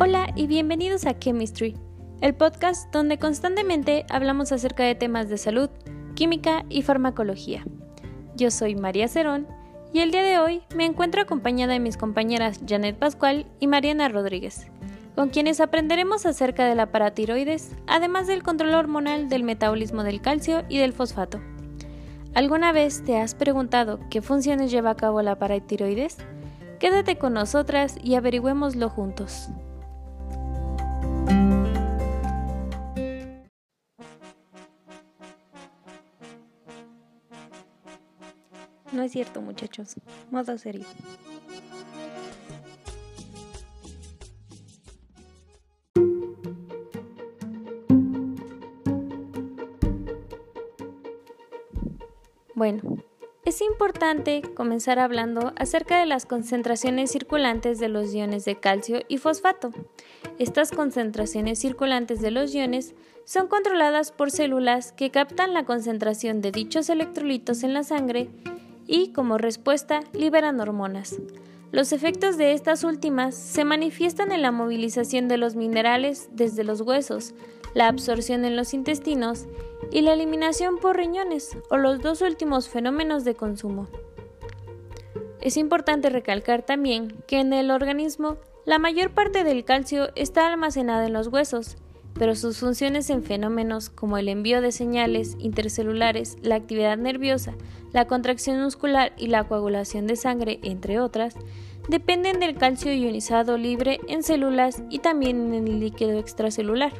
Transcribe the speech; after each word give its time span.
Hola 0.00 0.30
y 0.36 0.46
bienvenidos 0.46 1.06
a 1.06 1.18
Chemistry, 1.18 1.76
el 2.20 2.32
podcast 2.32 2.88
donde 2.92 3.18
constantemente 3.18 4.06
hablamos 4.08 4.52
acerca 4.52 4.84
de 4.84 4.94
temas 4.94 5.28
de 5.28 5.38
salud, 5.38 5.70
química 6.14 6.64
y 6.68 6.82
farmacología. 6.82 7.64
Yo 8.36 8.52
soy 8.52 8.76
María 8.76 9.08
Cerón 9.08 9.48
y 9.92 9.98
el 9.98 10.12
día 10.12 10.22
de 10.22 10.38
hoy 10.38 10.62
me 10.76 10.84
encuentro 10.84 11.20
acompañada 11.20 11.72
de 11.72 11.80
mis 11.80 11.96
compañeras 11.96 12.60
Janet 12.64 12.96
Pascual 12.96 13.46
y 13.58 13.66
Mariana 13.66 14.08
Rodríguez, 14.08 14.68
con 15.16 15.30
quienes 15.30 15.60
aprenderemos 15.60 16.26
acerca 16.26 16.64
de 16.64 16.76
la 16.76 16.92
paratiroides, 16.92 17.72
además 17.88 18.28
del 18.28 18.44
control 18.44 18.74
hormonal 18.74 19.28
del 19.28 19.42
metabolismo 19.42 20.04
del 20.04 20.20
calcio 20.20 20.62
y 20.68 20.78
del 20.78 20.92
fosfato. 20.92 21.40
¿Alguna 22.34 22.70
vez 22.70 23.02
te 23.02 23.18
has 23.18 23.34
preguntado 23.34 23.98
qué 24.10 24.22
funciones 24.22 24.70
lleva 24.70 24.90
a 24.90 24.96
cabo 24.96 25.22
la 25.22 25.40
paratiroides? 25.40 26.18
Quédate 26.78 27.18
con 27.18 27.32
nosotras 27.32 27.96
y 28.00 28.14
averigüémoslo 28.14 28.90
juntos. 28.90 29.50
No 38.98 39.04
es 39.04 39.12
cierto, 39.12 39.40
muchachos. 39.40 39.94
Modo 40.32 40.58
serio. 40.58 40.84
Bueno, 52.56 52.82
es 53.44 53.60
importante 53.60 54.42
comenzar 54.56 54.98
hablando 54.98 55.52
acerca 55.54 56.00
de 56.00 56.06
las 56.06 56.26
concentraciones 56.26 57.12
circulantes 57.12 57.78
de 57.78 57.88
los 57.88 58.12
iones 58.12 58.44
de 58.44 58.58
calcio 58.58 59.02
y 59.06 59.18
fosfato. 59.18 59.70
Estas 60.40 60.72
concentraciones 60.72 61.60
circulantes 61.60 62.20
de 62.20 62.32
los 62.32 62.52
iones 62.52 62.96
son 63.24 63.46
controladas 63.46 64.10
por 64.10 64.32
células 64.32 64.90
que 64.90 65.12
captan 65.12 65.54
la 65.54 65.64
concentración 65.64 66.40
de 66.40 66.50
dichos 66.50 66.90
electrolitos 66.90 67.62
en 67.62 67.74
la 67.74 67.84
sangre 67.84 68.28
y, 68.88 69.12
como 69.12 69.38
respuesta, 69.38 70.00
liberan 70.12 70.60
hormonas. 70.60 71.20
Los 71.70 71.92
efectos 71.92 72.38
de 72.38 72.54
estas 72.54 72.82
últimas 72.82 73.36
se 73.36 73.64
manifiestan 73.64 74.32
en 74.32 74.42
la 74.42 74.50
movilización 74.50 75.28
de 75.28 75.36
los 75.36 75.54
minerales 75.54 76.30
desde 76.32 76.64
los 76.64 76.80
huesos, 76.80 77.34
la 77.74 77.86
absorción 77.86 78.46
en 78.46 78.56
los 78.56 78.72
intestinos 78.72 79.46
y 79.92 80.00
la 80.00 80.14
eliminación 80.14 80.78
por 80.78 80.96
riñones, 80.96 81.56
o 81.70 81.76
los 81.76 82.00
dos 82.00 82.22
últimos 82.22 82.68
fenómenos 82.68 83.24
de 83.24 83.34
consumo. 83.34 83.86
Es 85.42 85.56
importante 85.56 86.08
recalcar 86.08 86.62
también 86.62 87.22
que 87.26 87.38
en 87.38 87.52
el 87.52 87.70
organismo 87.70 88.38
la 88.64 88.78
mayor 88.78 89.10
parte 89.10 89.44
del 89.44 89.64
calcio 89.64 90.08
está 90.16 90.46
almacenada 90.46 91.06
en 91.06 91.12
los 91.12 91.28
huesos, 91.28 91.76
pero 92.14 92.34
sus 92.34 92.58
funciones 92.58 93.10
en 93.10 93.22
fenómenos 93.22 93.90
como 93.90 94.18
el 94.18 94.28
envío 94.28 94.60
de 94.60 94.72
señales 94.72 95.36
intercelulares, 95.38 96.36
la 96.42 96.56
actividad 96.56 96.98
nerviosa, 96.98 97.54
la 97.92 98.06
contracción 98.06 98.60
muscular 98.62 99.12
y 99.16 99.28
la 99.28 99.44
coagulación 99.44 100.06
de 100.06 100.16
sangre, 100.16 100.58
entre 100.62 101.00
otras, 101.00 101.34
dependen 101.88 102.40
del 102.40 102.56
calcio 102.56 102.92
ionizado 102.92 103.56
libre 103.56 104.00
en 104.08 104.22
células 104.22 104.82
y 104.90 104.98
también 104.98 105.54
en 105.54 105.68
el 105.68 105.80
líquido 105.80 106.18
extracelular. 106.18 106.92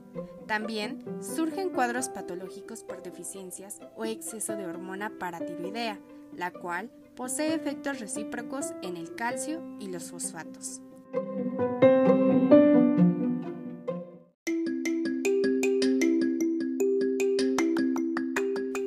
También 0.47 1.06
surgen 1.22 1.69
cuadros 1.69 2.09
patológicos 2.09 2.84
por 2.84 3.03
deficiencias 3.03 3.79
o 3.96 4.03
exceso 4.03 4.57
de 4.57 4.66
hormona 4.66 5.13
paratiroidea, 5.17 5.97
la 6.35 6.51
cual 6.51 6.91
posee 7.17 7.53
efectos 7.55 8.00
recíprocos 8.00 8.67
en 8.83 8.95
el 8.95 9.16
calcio 9.16 9.61
y 9.79 9.88
los 9.88 10.11
fosfatos. 10.11 10.81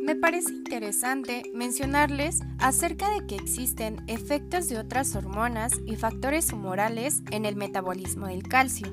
Me 0.04 0.14
parece 0.14 0.52
interesante 0.52 1.42
mencionarles 1.52 2.42
acerca 2.60 3.10
de 3.10 3.26
que 3.26 3.34
existen 3.34 4.04
efectos 4.06 4.68
de 4.68 4.78
otras 4.78 5.16
hormonas 5.16 5.72
y 5.84 5.96
factores 5.96 6.52
humorales 6.52 7.24
en 7.32 7.44
el 7.44 7.56
metabolismo 7.56 8.28
del 8.28 8.44
calcio. 8.44 8.86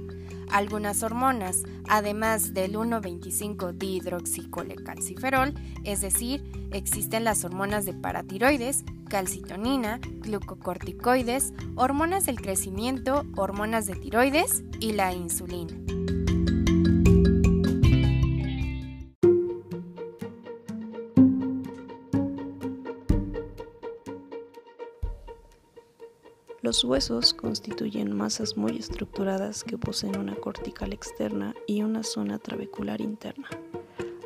Algunas 0.49 1.03
hormonas, 1.03 1.61
además 1.87 2.55
del 2.55 2.73
1,25-dihidroxicolecalciferol, 2.73 5.53
es 5.83 6.01
decir, 6.01 6.56
existen 6.71 7.23
las 7.23 7.43
hormonas 7.43 7.85
de 7.85 7.93
paratiroides, 7.93 8.83
calcitonina, 9.09 9.99
glucocorticoides, 10.21 11.53
hormonas 11.75 12.25
del 12.25 12.41
crecimiento, 12.41 13.25
hormonas 13.35 13.85
de 13.85 13.95
tiroides 13.95 14.63
y 14.79 14.93
la 14.93 15.13
insulina. 15.13 15.73
Los 26.67 26.83
huesos 26.83 27.33
constituyen 27.33 28.13
masas 28.13 28.57
muy 28.57 28.77
estructuradas 28.77 29.63
que 29.63 29.77
poseen 29.77 30.17
una 30.17 30.35
cortical 30.35 30.91
externa 30.91 31.55
y 31.65 31.81
una 31.81 32.03
zona 32.03 32.39
trabecular 32.39 32.99
interna. 32.99 33.47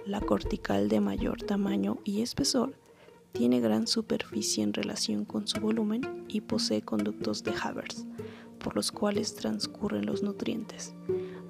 La 0.06 0.19
cortical 0.19 0.89
de 0.89 1.00
mayor 1.00 1.44
tamaño 1.44 2.00
y 2.03 2.21
espesor 2.21 2.74
tiene 3.33 3.59
gran 3.59 3.86
superficie 3.86 4.63
en 4.63 4.74
relación 4.74 5.25
con 5.25 5.48
su 5.48 5.62
volumen 5.62 6.25
y 6.27 6.42
posee 6.42 6.81
conductos 6.81 7.44
de 7.44 7.53
Havers, 7.62 8.07
por 8.59 8.75
los 8.75 8.92
cuales 8.92 9.36
transcurren 9.36 10.07
los 10.07 10.24
nutrientes, 10.24 10.95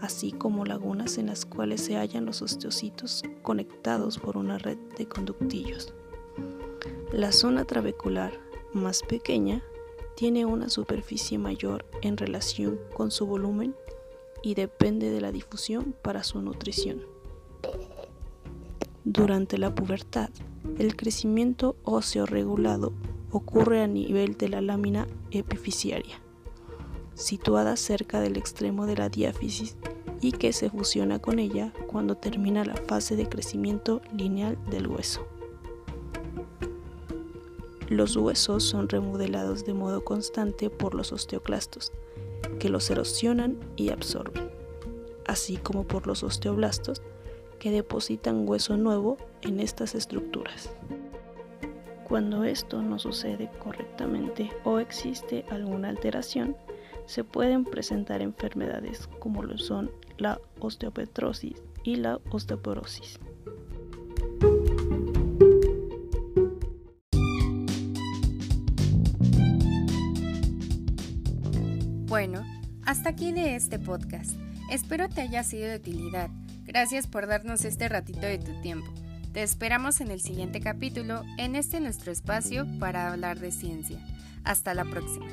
así 0.01 0.33
como 0.33 0.65
lagunas 0.65 1.18
en 1.18 1.27
las 1.27 1.45
cuales 1.45 1.81
se 1.81 1.95
hallan 1.95 2.25
los 2.25 2.42
osteocitos 2.42 3.24
conectados 3.42 4.18
por 4.19 4.36
una 4.36 4.57
red 4.57 4.77
de 4.98 5.06
conductillos. 5.07 5.94
La 7.13 7.31
zona 7.31 7.63
trabecular, 7.63 8.33
más 8.74 9.01
pequeña, 9.01 9.63
tiene 10.15 10.45
una 10.45 10.69
superficie 10.69 11.38
mayor 11.38 11.86
en 12.01 12.18
relación 12.18 12.80
con 12.94 13.12
su 13.12 13.25
volumen 13.25 13.75
y 14.44 14.56
depende 14.56 15.09
de 15.09 15.21
la 15.21 15.31
difusión 15.31 15.95
para 16.01 16.24
su 16.24 16.42
nutrición. 16.42 17.06
Durante 19.03 19.57
la 19.57 19.74
pubertad, 19.74 20.30
el 20.77 20.95
crecimiento 20.95 21.75
óseo 21.83 22.27
regulado 22.27 22.94
ocurre 23.31 23.81
a 23.81 23.88
nivel 23.88 24.38
de 24.38 24.50
la 24.50 24.62
lámina 24.62 25.07
epifisiaria. 25.31 26.19
situada 27.13 27.75
cerca 27.75 28.19
del 28.19 28.38
extremo 28.38 28.86
de 28.86 28.95
la 28.95 29.09
diáfisis 29.09 29.75
y 30.21 30.31
que 30.31 30.53
se 30.53 30.69
fusiona 30.69 31.19
con 31.19 31.39
ella 31.39 31.74
cuando 31.88 32.15
termina 32.15 32.63
la 32.63 32.75
fase 32.75 33.15
de 33.15 33.27
crecimiento 33.27 34.01
lineal 34.15 34.57
del 34.69 34.88
hueso. 34.88 35.25
Los 37.89 38.15
huesos 38.15 38.63
son 38.63 38.88
remodelados 38.88 39.65
de 39.65 39.74
modo 39.74 40.03
constante 40.03 40.69
por 40.69 40.95
los 40.95 41.12
osteoclastos, 41.12 41.92
que 42.59 42.69
los 42.69 42.89
erosionan 42.89 43.59
y 43.75 43.89
absorben, 43.89 44.50
así 45.27 45.57
como 45.57 45.86
por 45.86 46.07
los 46.07 46.24
osteoblastos, 46.24 47.01
que 47.61 47.69
depositan 47.69 48.49
hueso 48.49 48.75
nuevo 48.75 49.17
en 49.43 49.59
estas 49.59 49.93
estructuras. 49.93 50.71
Cuando 52.05 52.43
esto 52.43 52.81
no 52.81 52.97
sucede 52.97 53.51
correctamente 53.59 54.49
o 54.63 54.79
existe 54.79 55.45
alguna 55.51 55.89
alteración, 55.89 56.57
se 57.05 57.23
pueden 57.23 57.63
presentar 57.63 58.23
enfermedades 58.23 59.05
como 59.19 59.43
lo 59.43 59.59
son 59.59 59.91
la 60.17 60.41
osteopetrosis 60.59 61.61
y 61.83 61.97
la 61.97 62.19
osteoporosis. 62.31 63.19
Bueno, 72.07 72.43
hasta 72.87 73.09
aquí 73.09 73.31
de 73.31 73.55
este 73.55 73.77
podcast. 73.77 74.35
Espero 74.71 75.09
te 75.09 75.21
haya 75.21 75.43
sido 75.43 75.69
de 75.69 75.75
utilidad. 75.75 76.31
Gracias 76.73 77.06
por 77.06 77.27
darnos 77.27 77.65
este 77.65 77.89
ratito 77.89 78.21
de 78.21 78.38
tu 78.38 78.62
tiempo. 78.62 78.89
Te 79.33 79.44
esperamos 79.44 80.00
en 80.00 80.09
el 80.09 80.21
siguiente 80.21 80.62
capítulo, 80.62 81.23
en 81.38 81.57
este 81.57 81.81
nuestro 81.81 82.13
espacio 82.13 82.65
para 82.79 83.12
hablar 83.12 83.39
de 83.39 83.51
ciencia. 83.51 84.00
Hasta 84.45 84.73
la 84.73 84.85
próxima. 84.85 85.25